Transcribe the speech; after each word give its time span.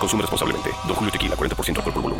Consume 0.00 0.22
responsablemente. 0.22 0.70
Don 0.86 0.96
Julio 0.96 1.12
Tequila, 1.12 1.36
40% 1.36 1.76
alcohol 1.76 1.92
por 1.92 2.02
volumen, 2.02 2.19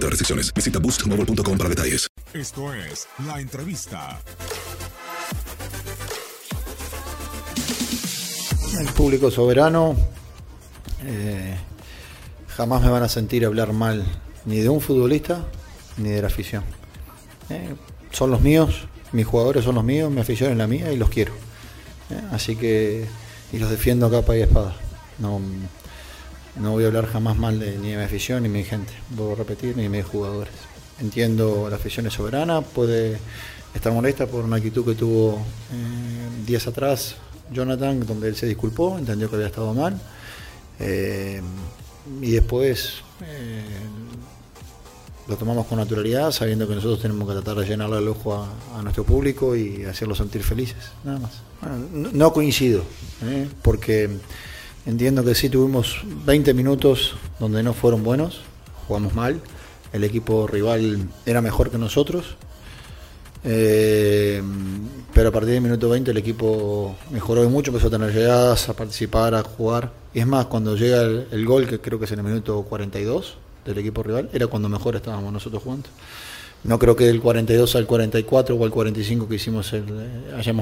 otras 0.00 0.10
restricciones. 0.10 0.52
Visita 0.54 0.78
boostmobile.com 0.78 1.58
para 1.58 1.68
detalles. 1.70 2.08
Esto 2.32 2.72
es 2.72 3.06
La 3.26 3.40
Entrevista. 3.40 4.18
El 8.78 8.86
público 8.88 9.30
soberano 9.30 9.94
eh, 11.04 11.56
jamás 12.48 12.82
me 12.82 12.88
van 12.88 13.02
a 13.02 13.08
sentir 13.08 13.44
hablar 13.44 13.72
mal 13.72 14.04
ni 14.46 14.60
de 14.60 14.68
un 14.68 14.80
futbolista 14.80 15.44
ni 15.98 16.10
de 16.10 16.22
la 16.22 16.28
afición. 16.28 16.64
Eh, 17.50 17.74
son 18.10 18.30
los 18.30 18.40
míos, 18.40 18.86
mis 19.12 19.26
jugadores 19.26 19.64
son 19.64 19.74
los 19.74 19.84
míos, 19.84 20.10
mi 20.10 20.20
afición 20.20 20.52
es 20.52 20.56
la 20.56 20.66
mía 20.66 20.92
y 20.92 20.96
los 20.96 21.10
quiero. 21.10 21.32
Eh, 22.10 22.20
así 22.32 22.56
que 22.56 23.06
y 23.52 23.58
los 23.58 23.70
defiendo 23.70 24.06
a 24.06 24.10
capa 24.10 24.36
y 24.36 24.42
espada. 24.42 24.74
No, 25.18 25.40
no 26.56 26.72
voy 26.72 26.84
a 26.84 26.88
hablar 26.88 27.06
jamás 27.06 27.36
mal 27.36 27.58
de, 27.58 27.78
ni 27.78 27.90
de 27.90 27.96
mi 27.96 28.02
afición 28.02 28.42
ni 28.42 28.48
de 28.48 28.58
mi 28.58 28.64
gente, 28.64 28.92
vuelvo 29.10 29.32
a 29.32 29.36
repetir, 29.36 29.76
ni 29.76 29.84
de 29.84 29.88
mis 29.88 30.04
jugadores. 30.04 30.52
Entiendo 31.00 31.68
la 31.70 31.76
afición 31.76 32.06
es 32.06 32.14
soberana, 32.14 32.60
puede 32.62 33.18
estar 33.74 33.92
molesta 33.92 34.26
por 34.26 34.44
una 34.44 34.56
actitud 34.56 34.84
que 34.84 34.94
tuvo 34.94 35.38
eh, 35.72 36.44
días 36.46 36.66
atrás 36.66 37.16
Jonathan, 37.52 38.04
donde 38.06 38.28
él 38.28 38.36
se 38.36 38.46
disculpó, 38.46 38.98
entendió 38.98 39.28
que 39.28 39.36
había 39.36 39.48
estado 39.48 39.72
mal. 39.74 40.00
Eh, 40.78 41.40
y 42.20 42.30
después 42.30 43.02
eh, 43.22 43.62
lo 45.28 45.36
tomamos 45.36 45.66
con 45.66 45.78
naturalidad, 45.78 46.32
sabiendo 46.32 46.66
que 46.66 46.74
nosotros 46.74 47.00
tenemos 47.00 47.28
que 47.28 47.34
tratar 47.34 47.56
de 47.56 47.66
llenarle 47.66 47.98
el 47.98 48.08
ojo 48.08 48.46
a, 48.74 48.82
nuestro 48.82 49.04
público 49.04 49.54
y 49.56 49.84
hacerlos 49.84 50.18
sentir 50.18 50.42
felices, 50.42 50.90
nada 51.04 51.18
más. 51.18 51.32
No, 51.92 52.10
no 52.12 52.32
coincido, 52.32 52.82
porque 53.62 54.08
entiendo 54.86 55.24
que 55.24 55.34
sí 55.34 55.48
tuvimos 55.48 56.02
20 56.24 56.54
minutos 56.54 57.14
donde 57.38 57.62
no 57.62 57.72
fueron 57.74 58.02
buenos, 58.02 58.40
jugamos 58.86 59.14
mal, 59.14 59.40
el 59.92 60.04
equipo 60.04 60.46
rival 60.46 61.08
era 61.26 61.40
mejor 61.40 61.70
que 61.70 61.78
nosotros, 61.78 62.36
eh, 63.42 64.42
pero 65.14 65.30
a 65.30 65.32
partir 65.32 65.54
del 65.54 65.62
minuto 65.62 65.88
20 65.88 66.10
el 66.10 66.16
equipo 66.16 66.94
mejoró 67.10 67.48
mucho, 67.48 67.70
empezó 67.70 67.88
a 67.88 67.90
tener 67.90 68.12
llegadas, 68.12 68.68
a 68.68 68.74
participar, 68.74 69.34
a 69.34 69.42
jugar. 69.42 69.92
Y 70.12 70.20
es 70.20 70.26
más, 70.26 70.46
cuando 70.46 70.76
llega 70.76 71.02
el, 71.02 71.46
gol, 71.46 71.66
que 71.66 71.80
creo 71.80 71.98
que 71.98 72.04
es 72.04 72.12
en 72.12 72.18
el 72.18 72.24
minuto 72.24 72.62
42 72.62 73.38
del 73.64 73.78
equipo 73.78 74.02
rival, 74.02 74.28
era 74.32 74.46
cuando 74.46 74.68
mejor 74.68 74.96
estábamos 74.96 75.32
nosotros 75.32 75.62
jugando. 75.62 75.88
No 76.62 76.78
creo 76.78 76.94
que 76.94 77.04
del 77.04 77.20
42 77.20 77.74
al 77.76 77.86
44 77.86 78.54
o 78.54 78.64
al 78.64 78.70
45 78.70 79.28
que 79.28 79.34
hicimos 79.36 79.72
el, 79.72 79.84
eh, 79.88 80.54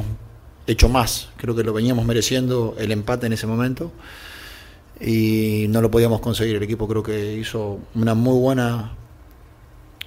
hecho 0.68 0.88
más. 0.88 1.30
Creo 1.36 1.56
que 1.56 1.64
lo 1.64 1.72
veníamos 1.72 2.04
mereciendo 2.04 2.76
el 2.78 2.92
empate 2.92 3.26
en 3.26 3.32
ese 3.32 3.48
momento 3.48 3.90
y 5.00 5.66
no 5.70 5.80
lo 5.80 5.90
podíamos 5.90 6.20
conseguir. 6.20 6.56
El 6.56 6.62
equipo 6.62 6.86
creo 6.86 7.02
que 7.02 7.34
hizo 7.34 7.80
una 7.94 8.14
muy 8.14 8.38
buena 8.38 8.92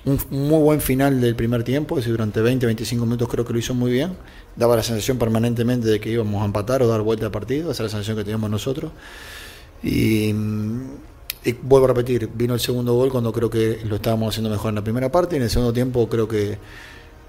un 0.04 0.20
muy 0.32 0.60
buen 0.60 0.82
final 0.82 1.22
del 1.22 1.36
primer 1.36 1.64
tiempo, 1.64 1.96
es 1.96 2.06
decir, 2.06 2.14
durante 2.14 2.42
20, 2.42 2.66
25 2.66 3.06
minutos 3.06 3.28
creo 3.30 3.46
que 3.46 3.54
lo 3.54 3.60
hizo 3.60 3.74
muy 3.74 3.92
bien. 3.92 4.18
Daba 4.56 4.76
la 4.76 4.84
sensación 4.84 5.18
permanentemente 5.18 5.88
de 5.88 6.00
que 6.00 6.10
íbamos 6.10 6.42
a 6.42 6.46
empatar 6.46 6.82
o 6.82 6.88
dar 6.88 7.02
vuelta 7.02 7.28
al 7.28 7.32
partido, 7.32 7.72
esa 7.72 7.84
es 7.84 7.92
la 7.92 7.98
sensación 7.98 8.18
que 8.18 8.24
teníamos 8.24 8.50
nosotros. 8.50 8.92
Y, 9.84 10.34
y 11.44 11.54
vuelvo 11.62 11.86
a 11.86 11.88
repetir, 11.90 12.30
vino 12.34 12.54
el 12.54 12.60
segundo 12.60 12.94
gol 12.94 13.12
cuando 13.12 13.32
creo 13.32 13.50
que 13.50 13.82
lo 13.86 13.96
estábamos 13.96 14.34
haciendo 14.34 14.50
mejor 14.50 14.70
en 14.70 14.76
la 14.76 14.84
primera 14.84 15.12
parte 15.12 15.36
y 15.36 15.38
en 15.38 15.44
el 15.44 15.50
segundo 15.50 15.74
tiempo 15.74 16.10
creo 16.10 16.28
que 16.28 16.58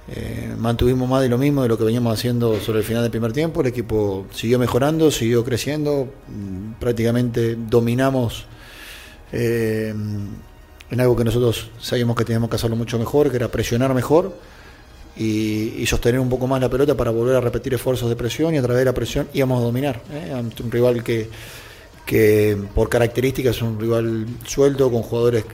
eh, 0.08 0.54
mantuvimos 0.58 1.08
más 1.08 1.22
de 1.22 1.28
lo 1.28 1.38
mismo 1.38 1.62
de 1.62 1.68
lo 1.68 1.78
que 1.78 1.84
veníamos 1.84 2.12
haciendo 2.12 2.58
sobre 2.60 2.80
el 2.80 2.84
final 2.84 3.02
del 3.02 3.10
primer 3.10 3.32
tiempo. 3.32 3.60
El 3.60 3.68
equipo 3.68 4.26
siguió 4.32 4.58
mejorando, 4.58 5.10
siguió 5.10 5.44
creciendo, 5.44 6.08
mm, 6.28 6.80
prácticamente 6.80 7.56
dominamos 7.56 8.46
eh, 9.32 9.94
en 10.90 11.00
algo 11.00 11.16
que 11.16 11.24
nosotros 11.24 11.70
sabíamos 11.80 12.16
que 12.16 12.24
teníamos 12.24 12.50
que 12.50 12.56
hacerlo 12.56 12.76
mucho 12.76 12.98
mejor, 12.98 13.30
que 13.30 13.36
era 13.36 13.48
presionar 13.48 13.94
mejor 13.94 14.36
y, 15.16 15.86
sostener 15.86 16.20
un 16.20 16.28
poco 16.28 16.46
más 16.46 16.60
la 16.60 16.68
pelota 16.68 16.96
para 16.96 17.10
volver 17.10 17.36
a 17.36 17.40
repetir 17.40 17.74
esfuerzos 17.74 18.08
de 18.08 18.16
presión 18.16 18.54
y 18.54 18.58
a 18.58 18.62
través 18.62 18.80
de 18.80 18.84
la 18.84 18.92
presión 18.92 19.28
íbamos 19.32 19.60
a 19.60 19.64
dominar. 19.64 20.02
¿eh? 20.12 20.32
Ante 20.34 20.62
un 20.62 20.70
rival 20.70 21.02
que, 21.02 21.28
que 22.06 22.58
por 22.74 22.88
características 22.88 23.56
es 23.56 23.62
un 23.62 23.78
rival 23.78 24.26
suelto, 24.44 24.90
con 24.90 25.02
jugadores 25.02 25.44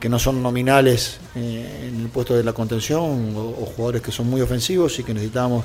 que 0.00 0.08
no 0.08 0.18
son 0.18 0.42
nominales 0.42 1.18
eh, 1.34 1.88
en 1.88 2.00
el 2.00 2.08
puesto 2.08 2.36
de 2.36 2.44
la 2.44 2.52
contención 2.52 3.34
o, 3.36 3.66
jugadores 3.76 4.02
que 4.02 4.12
son 4.12 4.28
muy 4.28 4.40
ofensivos 4.40 4.98
y 4.98 5.02
que 5.02 5.12
necesitábamos 5.12 5.64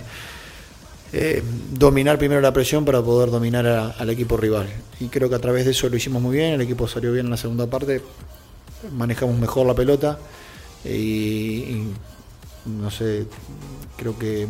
eh, 1.13 1.43
dominar 1.71 2.17
primero 2.17 2.41
la 2.41 2.53
presión 2.53 2.83
para 2.83 3.01
poder 3.01 3.29
dominar 3.29 3.67
al 3.97 4.09
equipo 4.09 4.37
rival. 4.37 4.67
Y 4.99 5.07
creo 5.07 5.29
que 5.29 5.35
a 5.35 5.39
través 5.39 5.65
de 5.65 5.71
eso 5.71 5.87
lo 5.87 5.95
hicimos 5.95 6.21
muy 6.21 6.37
bien, 6.37 6.53
el 6.53 6.61
equipo 6.61 6.87
salió 6.87 7.11
bien 7.11 7.27
en 7.27 7.31
la 7.31 7.37
segunda 7.37 7.67
parte, 7.67 8.01
manejamos 8.95 9.37
mejor 9.37 9.67
la 9.67 9.75
pelota 9.75 10.17
y, 10.83 10.89
y 10.89 11.93
no 12.65 12.89
sé, 12.89 13.27
creo 13.97 14.17
que 14.17 14.47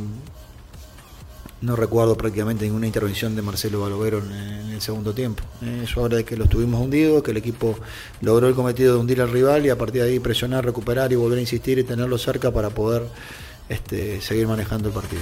no 1.61 1.75
recuerdo 1.75 2.17
prácticamente 2.17 2.65
ninguna 2.65 2.87
intervención 2.87 3.35
de 3.35 3.41
Marcelo 3.41 3.81
Balovero 3.81 4.19
en, 4.19 4.71
el 4.71 4.81
segundo 4.81 5.13
tiempo. 5.13 5.43
Eh, 5.61 5.81
Eso 5.83 6.03
habla 6.03 6.17
de 6.17 6.25
que 6.25 6.35
lo 6.35 6.45
estuvimos 6.45 6.81
hundidos, 6.81 7.21
que 7.21 7.31
el 7.31 7.37
equipo 7.37 7.77
logró 8.21 8.47
el 8.47 8.55
cometido 8.55 8.95
de 8.95 8.99
hundir 8.99 9.21
al 9.21 9.31
rival 9.31 9.65
y 9.65 9.69
a 9.69 9.77
partir 9.77 10.01
de 10.01 10.09
ahí 10.09 10.19
presionar, 10.19 10.65
recuperar 10.65 11.11
y 11.11 11.15
volver 11.15 11.37
a 11.37 11.41
insistir 11.41 11.77
y 11.77 11.83
tenerlo 11.83 12.17
cerca 12.17 12.51
para 12.51 12.71
poder 12.71 13.03
este, 13.69 14.21
seguir 14.21 14.47
manejando 14.47 14.89
el 14.89 14.93
partido. 14.93 15.21